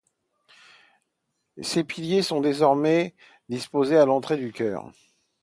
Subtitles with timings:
[1.61, 3.13] Ces piliers sont désormais
[3.49, 4.91] disposés à l'entrée du chœur.